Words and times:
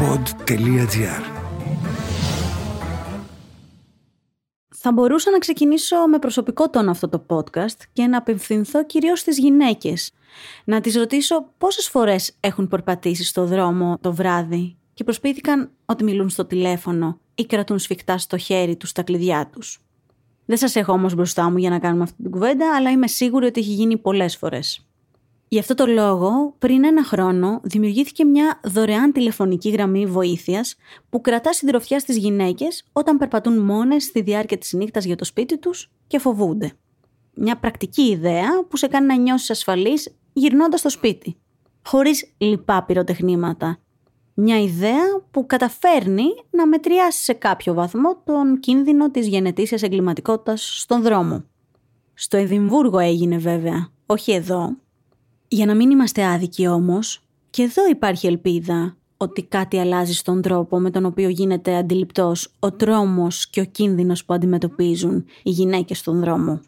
pod.gr 0.00 1.22
Θα 4.68 4.92
μπορούσα 4.92 5.30
να 5.30 5.38
ξεκινήσω 5.38 5.96
με 6.08 6.18
προσωπικό 6.18 6.70
τόνο 6.70 6.90
αυτό 6.90 7.08
το 7.08 7.24
podcast 7.28 7.82
και 7.92 8.06
να 8.06 8.18
απευθυνθώ 8.18 8.84
κυρίως 8.86 9.20
στις 9.20 9.38
γυναίκες. 9.38 10.12
Να 10.64 10.80
τις 10.80 10.96
ρωτήσω 10.96 11.52
πόσες 11.58 11.88
φορές 11.88 12.36
έχουν 12.40 12.68
περπατήσει 12.68 13.24
στο 13.24 13.44
δρόμο 13.44 13.98
το 14.00 14.12
βράδυ 14.12 14.76
και 14.94 15.04
προσπίθηκαν 15.04 15.70
ότι 15.86 16.04
μιλούν 16.04 16.28
στο 16.28 16.44
τηλέφωνο 16.44 17.20
ή 17.34 17.46
κρατούν 17.46 17.78
σφιχτά 17.78 18.18
στο 18.18 18.36
χέρι 18.36 18.76
τους 18.76 18.92
τα 18.92 19.02
κλειδιά 19.02 19.50
τους. 19.52 19.80
Δεν 20.46 20.56
σας 20.56 20.76
έχω 20.76 20.92
όμως 20.92 21.14
μπροστά 21.14 21.50
μου 21.50 21.56
για 21.56 21.70
να 21.70 21.78
κάνουμε 21.78 22.02
αυτή 22.02 22.22
την 22.22 22.30
κουβέντα, 22.30 22.76
αλλά 22.76 22.90
είμαι 22.90 23.06
σίγουρη 23.06 23.46
ότι 23.46 23.60
έχει 23.60 23.72
γίνει 23.72 23.96
πολλές 23.96 24.36
φορές. 24.36 24.89
Γι' 25.52 25.58
αυτό 25.58 25.74
το 25.74 25.86
λόγο, 25.86 26.54
πριν 26.58 26.84
ένα 26.84 27.04
χρόνο, 27.04 27.60
δημιουργήθηκε 27.62 28.24
μια 28.24 28.60
δωρεάν 28.64 29.12
τηλεφωνική 29.12 29.70
γραμμή 29.70 30.06
βοήθειας 30.06 30.76
που 31.08 31.20
κρατά 31.20 31.52
συντροφιά 31.52 31.98
στις 31.98 32.16
γυναίκες 32.16 32.84
όταν 32.92 33.18
περπατούν 33.18 33.58
μόνες 33.58 34.04
στη 34.04 34.20
διάρκεια 34.20 34.58
της 34.58 34.72
νύχτας 34.72 35.04
για 35.04 35.16
το 35.16 35.24
σπίτι 35.24 35.58
τους 35.58 35.90
και 36.06 36.18
φοβούνται. 36.18 36.72
Μια 37.34 37.56
πρακτική 37.56 38.02
ιδέα 38.02 38.64
που 38.68 38.76
σε 38.76 38.86
κάνει 38.86 39.06
να 39.06 39.16
νιώσεις 39.16 39.50
ασφαλής 39.50 40.16
γυρνώντας 40.32 40.80
στο 40.80 40.88
σπίτι. 40.90 41.36
Χωρίς 41.84 42.32
λοιπά 42.38 42.84
πυροτεχνήματα. 42.84 43.78
Μια 44.34 44.60
ιδέα 44.60 45.22
που 45.30 45.46
καταφέρνει 45.46 46.26
να 46.50 46.66
μετριάσει 46.66 47.22
σε 47.22 47.32
κάποιο 47.32 47.74
βαθμό 47.74 48.22
τον 48.24 48.60
κίνδυνο 48.60 49.10
της 49.10 49.26
γενετήσιας 49.26 49.82
εγκληματικότητας 49.82 50.80
στον 50.80 51.02
δρόμο. 51.02 51.44
Στο 52.14 52.36
Εδιμβούργο 52.36 52.98
έγινε 52.98 53.36
βέβαια, 53.36 53.88
όχι 54.06 54.32
εδώ, 54.32 54.76
για 55.52 55.66
να 55.66 55.74
μην 55.74 55.90
είμαστε 55.90 56.24
άδικοι 56.24 56.66
όμως, 56.66 57.22
και 57.50 57.62
εδώ 57.62 57.88
υπάρχει 57.88 58.26
ελπίδα 58.26 58.96
ότι 59.16 59.42
κάτι 59.42 59.78
αλλάζει 59.78 60.12
στον 60.12 60.42
τρόπο 60.42 60.78
με 60.78 60.90
τον 60.90 61.04
οποίο 61.04 61.28
γίνεται 61.28 61.76
αντιληπτός 61.76 62.52
ο 62.58 62.72
τρόμος 62.72 63.48
και 63.48 63.60
ο 63.60 63.64
κίνδυνος 63.64 64.24
που 64.24 64.34
αντιμετωπίζουν 64.34 65.24
οι 65.42 65.50
γυναίκες 65.50 65.98
στον 65.98 66.20
δρόμο. 66.20 66.60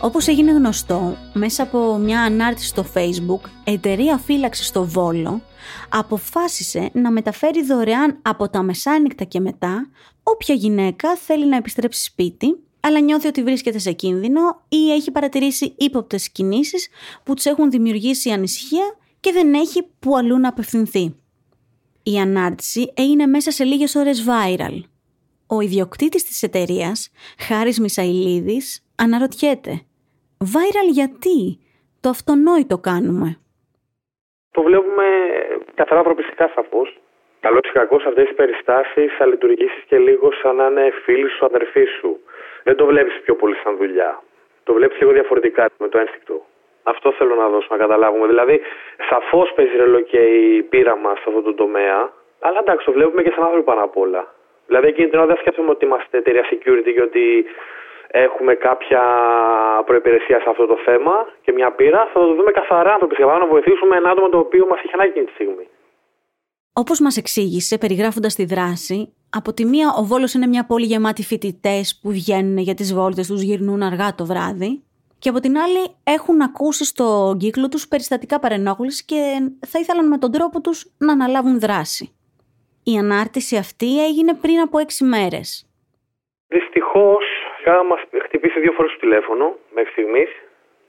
Όπως 0.00 0.28
έγινε 0.28 0.52
γνωστό, 0.52 1.16
μέσα 1.32 1.62
από 1.62 1.96
μια 1.96 2.22
ανάρτηση 2.22 2.66
στο 2.66 2.84
facebook, 2.94 3.48
εταιρεία 3.64 4.18
φύλαξης 4.18 4.66
στο 4.66 4.84
Βόλο 4.84 5.42
αποφάσισε 5.88 6.90
να 6.92 7.10
μεταφέρει 7.10 7.64
δωρεάν 7.64 8.18
από 8.22 8.48
τα 8.48 8.62
μεσάνυχτα 8.62 9.24
και 9.24 9.40
μετά 9.40 9.88
όποια 10.22 10.54
γυναίκα 10.54 11.16
θέλει 11.16 11.48
να 11.48 11.56
επιστρέψει 11.56 12.02
σπίτι 12.02 12.56
αλλά 12.80 13.00
νιώθει 13.00 13.26
ότι 13.26 13.42
βρίσκεται 13.42 13.78
σε 13.78 13.92
κίνδυνο 13.92 14.40
ή 14.68 14.92
έχει 14.92 15.12
παρατηρήσει 15.12 15.74
ύποπτες 15.78 16.32
κινήσεις 16.32 16.88
που 17.24 17.34
τους 17.34 17.44
έχουν 17.44 17.70
δημιουργήσει 17.70 18.30
ανησυχία 18.30 18.94
και 19.20 19.32
δεν 19.32 19.54
έχει 19.54 19.88
που 20.00 20.16
αλλού 20.16 20.38
να 20.38 20.48
απευθυνθεί. 20.48 21.14
Η 22.02 22.18
ανάρτηση 22.18 22.92
έγινε 22.96 23.26
μέσα 23.26 23.50
σε 23.50 23.64
λίγες 23.64 23.94
ώρες 23.94 24.26
viral. 24.28 24.80
Ο 25.46 25.60
ιδιοκτήτης 25.60 26.24
της 26.24 26.42
εταιρείας, 26.42 27.10
Χάρης 27.38 27.80
Μισαηλίδης, 27.80 28.86
αναρωτιέται 28.96 29.72
«Viral 30.52 30.88
γιατί, 30.92 31.58
το 32.00 32.08
αυτονόητο 32.08 32.78
κάνουμε». 32.78 33.38
Το 34.50 34.62
βλέπουμε 34.62 35.06
καθαρά 35.74 36.02
προπιστικά 36.02 36.50
σαφώς. 36.54 37.00
Καλό 37.40 37.58
ή 37.62 37.72
κακός 37.72 38.04
αυτές 38.04 38.28
τι 38.28 38.34
περιστάσεις 38.34 39.16
θα 39.18 39.26
λειτουργήσεις 39.26 39.82
και 39.88 39.98
λίγο 39.98 40.28
σαν 40.42 40.56
να 40.56 40.66
είναι 40.66 40.90
φίλη 41.04 41.28
σου, 41.28 41.44
αδερφή 41.44 41.84
σου 42.00 42.20
δεν 42.62 42.76
το 42.76 42.84
βλέπεις 42.86 43.20
πιο 43.24 43.34
πολύ 43.34 43.56
σαν 43.62 43.76
δουλειά. 43.76 44.22
Το 44.64 44.72
βλέπεις 44.72 45.00
λίγο 45.00 45.12
διαφορετικά 45.12 45.66
με 45.78 45.88
το 45.88 45.98
ένστικτο. 45.98 46.44
Αυτό 46.82 47.12
θέλω 47.12 47.34
να 47.34 47.48
δώσω 47.48 47.66
να 47.70 47.76
καταλάβουμε. 47.76 48.26
Δηλαδή, 48.26 48.60
σαφώς 49.08 49.52
παίζει 49.54 49.76
ρόλο 49.76 50.00
και 50.00 50.18
η 50.18 50.62
πείρα 50.62 50.96
μας 50.96 51.18
σε 51.18 51.24
αυτό 51.26 51.42
το 51.42 51.54
τομέα, 51.54 52.12
αλλά 52.40 52.58
εντάξει, 52.58 52.84
το 52.86 52.92
βλέπουμε 52.92 53.22
και 53.22 53.32
σαν 53.34 53.44
άνθρωποι 53.44 53.64
πάνω 53.64 53.82
απ' 53.84 53.96
όλα. 53.96 54.34
Δηλαδή, 54.66 54.86
εκείνη 54.86 55.08
την 55.08 55.18
ώρα 55.18 55.26
δεν 55.26 55.36
σκέφτομαι 55.36 55.70
ότι 55.70 55.84
είμαστε 55.84 56.18
εταιρεία 56.18 56.44
security 56.50 56.92
και 56.94 57.02
ότι 57.02 57.44
έχουμε 58.10 58.54
κάποια 58.54 59.02
προπηρεσία 59.86 60.40
σε 60.40 60.48
αυτό 60.48 60.66
το 60.66 60.76
θέμα 60.84 61.28
και 61.42 61.52
μια 61.52 61.70
πείρα. 61.70 62.08
Θα 62.12 62.20
το 62.20 62.34
δούμε 62.34 62.50
καθαρά 62.50 62.92
άνθρωποι 62.92 63.22
να 63.22 63.46
βοηθήσουμε 63.46 63.96
ένα 63.96 64.10
άτομο 64.10 64.28
το 64.28 64.38
οποίο 64.38 64.66
μας 64.66 64.78
έχει 64.84 64.90
ανάγκη 64.92 65.10
εκείνη 65.10 65.26
τη 65.26 65.32
στιγμή. 65.32 65.68
Όπως 66.72 67.00
μας 67.00 67.16
εξήγησε, 67.16 67.78
περιγράφοντας 67.78 68.34
τη 68.34 68.44
δράση, 68.44 69.14
από 69.30 69.52
τη 69.52 69.64
μία 69.64 69.94
ο 69.98 70.02
Βόλος 70.04 70.34
είναι 70.34 70.46
μια 70.46 70.66
πόλη 70.66 70.84
γεμάτη 70.84 71.22
φοιτητές 71.22 72.00
που 72.02 72.10
βγαίνουν 72.10 72.58
για 72.58 72.74
τις 72.74 72.94
βόλτες 72.94 73.26
τους, 73.26 73.42
γυρνούν 73.42 73.82
αργά 73.82 74.14
το 74.14 74.24
βράδυ. 74.26 74.82
Και 75.18 75.28
από 75.28 75.40
την 75.40 75.58
άλλη 75.58 75.82
έχουν 76.04 76.40
ακούσει 76.42 76.84
στο 76.84 77.36
κύκλο 77.38 77.68
τους 77.68 77.88
περιστατικά 77.88 78.38
παρενόχλησης 78.38 79.04
και 79.04 79.20
θα 79.66 79.78
ήθελαν 79.78 80.08
με 80.08 80.18
τον 80.18 80.30
τρόπο 80.32 80.60
τους 80.60 80.86
να 80.98 81.12
αναλάβουν 81.12 81.60
δράση. 81.60 82.14
Η 82.84 82.98
ανάρτηση 82.98 83.56
αυτή 83.56 84.04
έγινε 84.04 84.34
πριν 84.34 84.58
από 84.60 84.78
έξι 84.78 85.04
μέρες. 85.04 85.48
Δυστυχώς, 86.48 87.24
είχα 87.60 87.84
μας 87.84 88.00
χτυπήσει 88.24 88.60
δύο 88.60 88.72
φορές 88.72 88.92
το 88.92 88.98
τηλέφωνο 88.98 89.56
μέχρι 89.74 89.90
στιγμής. 89.90 90.30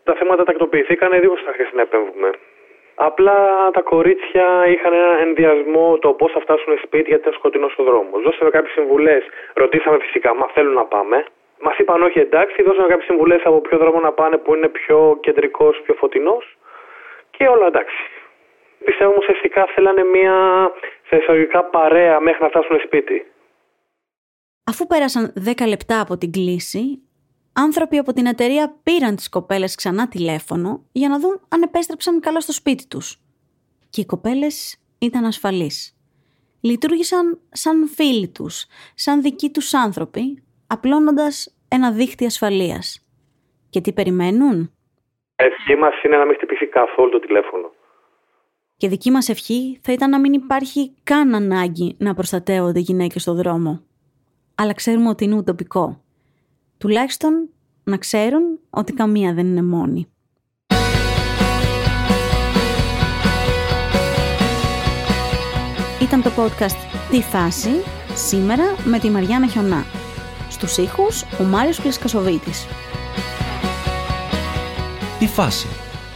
Τα 0.04 0.14
θέματα 0.20 0.44
τακτοποιηθήκαν, 0.44 1.20
δύο 1.20 1.34
θα 1.46 1.52
χρειαστεί 1.54 1.76
να 1.76 1.82
επέμβουμε. 1.82 2.30
Απλά 3.10 3.38
τα 3.74 3.82
κορίτσια 3.82 4.46
είχαν 4.74 4.94
ένα 4.94 5.14
ενδιασμό 5.28 5.98
το 5.98 6.10
πώς 6.20 6.32
θα 6.32 6.40
φτάσουν 6.40 6.72
σπίτι 6.86 7.08
γιατί 7.08 7.22
ήταν 7.22 7.34
σκοτεινός 7.34 7.74
ο 7.78 7.84
δρόμος. 7.84 8.22
Δώσαμε 8.22 8.50
κάποιες 8.50 8.74
συμβουλές. 8.74 9.24
Ρωτήσαμε 9.54 9.98
φυσικά, 10.04 10.36
μα 10.36 10.48
θέλουν 10.54 10.74
να 10.74 10.86
πάμε. 10.86 11.18
Μας 11.66 11.78
είπαν 11.78 12.02
όχι 12.02 12.20
εντάξει, 12.20 12.64
δώσαμε 12.64 12.88
κάποιες 12.88 13.06
συμβουλές 13.06 13.42
από 13.44 13.60
ποιο 13.62 13.78
δρόμο 13.78 14.00
να 14.00 14.12
πάνε 14.12 14.38
που 14.38 14.56
είναι 14.56 14.68
πιο 14.68 15.18
κεντρικός, 15.22 15.82
πιο 15.84 15.94
φωτεινός. 15.94 16.58
Και 17.36 17.48
όλα 17.48 17.66
εντάξει. 17.66 18.02
Πιστεύω 18.86 19.14
ουσιαστικά 19.18 19.66
θέλανε 19.76 20.04
μια 20.04 20.36
σε 21.08 21.18
παρέα 21.72 22.20
μέχρι 22.20 22.42
να 22.44 22.50
φτάσουν 22.50 22.80
σπίτι. 22.86 23.26
Αφού 24.72 24.88
πέρασαν 24.88 25.34
10 25.46 25.68
λεπτά 25.68 26.02
από 26.02 26.18
την 26.18 26.32
κλίση, 26.32 26.84
άνθρωποι 27.54 27.98
από 27.98 28.14
την 28.14 28.26
εταιρεία 28.26 28.76
πήραν 28.84 29.16
τις 29.16 29.30
κοπέλες 29.30 29.76
ξανά 29.76 30.08
τηλέφωνο 30.08 30.86
για 30.92 31.10
να 31.10 31.20
δουν 31.20 31.42
αν 31.50 31.62
επέστρεψαν 31.62 32.20
καλά 32.20 32.42
στο 32.42 32.52
σπίτι 32.52 32.88
τους. 32.88 33.22
Και 33.90 34.02
οι 34.02 34.06
κοπέλες 34.06 34.78
ήταν 35.00 35.26
ασφαλείς. 35.26 35.96
Λειτουργήσαν 36.62 37.40
σαν 37.50 37.88
φίλοι 37.88 38.28
τους, 38.28 38.66
σαν 38.94 39.22
δικοί 39.22 39.50
τους 39.50 39.74
άνθρωποι, 39.74 40.44
απλώνοντας 40.68 41.56
ένα 41.68 41.92
δίχτυ 41.92 42.26
ασφαλείας. 42.26 43.06
Και 43.70 43.82
τι 43.82 43.94
περιμένουν; 43.94 44.72
Ευχή 45.36 45.76
μας 45.76 46.04
είναι 46.04 46.18
να 46.18 46.26
μην 46.26 46.36
χτυπήσει 46.36 46.68
καθόλου 46.68 47.10
το 47.10 47.20
τηλέφωνο. 47.20 47.72
Και 48.78 48.88
δική 48.88 49.12
μας 49.12 49.30
ευχή 49.30 49.80
θα 49.82 49.92
ήταν 49.92 50.10
να 50.10 50.20
μην 50.20 50.34
υπάρχει 50.34 50.94
καν 51.04 51.36
ανάγκη 51.36 51.96
να 52.00 52.14
προστατεύονται 52.14 52.80
γυναίκες 52.80 53.22
στο 53.22 53.34
δρόμο. 53.34 53.82
Αλλά 54.56 54.74
ξέρουμε 54.74 55.10
ότι 55.10 55.24
είναι 55.24 55.36
ουτοπικό. 55.36 56.02
Τουλάχιστον 56.82 57.50
να 57.84 57.98
ξέρουν 57.98 58.60
ότι 58.70 58.94
καμία 58.94 59.34
δεν 59.34 59.46
είναι 59.46 59.62
μόνη. 59.62 60.08
Ήταν 66.02 66.22
το 66.22 66.32
podcast 66.38 66.78
«Τι 67.12 67.22
φάση» 67.22 67.70
σήμερα 68.14 68.64
με 68.86 69.00
τη 69.00 69.10
Μαριάννα 69.10 69.48
Χιονά. 69.48 69.86
Στους 70.50 70.78
ήχους 70.78 71.24
ο 71.40 71.44
Μάριος 71.44 71.80
Κλεσκασοβίτης. 71.80 72.68
«Τι 75.20 75.28
φάση» 75.28 75.68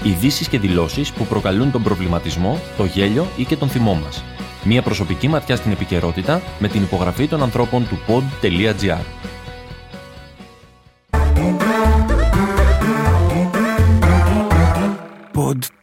Ειδήσεις 0.03 0.49
και 0.49 0.59
δηλώσεις 0.59 1.13
που 1.13 1.25
προκαλούν 1.25 1.71
τον 1.71 1.83
προβληματισμό, 1.83 2.59
το 2.77 2.85
γέλιο 2.85 3.27
ή 3.37 3.43
και 3.43 3.55
τον 3.55 3.69
θυμό 3.69 3.93
μας. 3.93 4.23
Μία 4.63 4.81
προσωπική 4.81 5.27
ματιά 5.27 5.55
στην 5.55 5.71
επικαιρότητα 5.71 6.41
με 6.59 6.67
την 6.67 6.81
υπογραφή 6.81 7.27
των 7.27 7.41
ανθρώπων 7.41 7.87
του 7.87 7.99
pod.gr. 8.07 9.24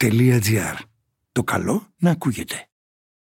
pod.gr. 0.02 0.76
Το 1.32 1.42
καλό 1.42 1.86
να 1.98 2.10
ακούγεται. 2.10 2.68